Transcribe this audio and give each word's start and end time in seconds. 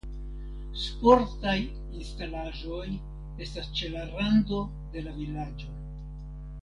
Sportaj 0.83 1.53
instalaĵoj 1.99 2.87
estas 3.47 3.71
ĉe 3.81 3.93
la 3.97 4.07
rando 4.17 4.63
de 4.97 5.05
la 5.09 5.15
vilaĝo. 5.21 5.77